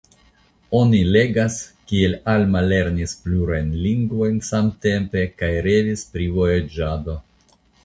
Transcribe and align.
Oni 0.77 1.01
legas 1.15 1.57
kiel 1.91 2.15
Alma 2.33 2.63
lernis 2.71 3.13
plurajn 3.27 3.69
lingvojn 3.83 4.41
samtempe 4.49 5.29
kaj 5.43 5.53
revis 5.69 6.07
pri 6.17 6.29
vojaĝado. 6.41 7.19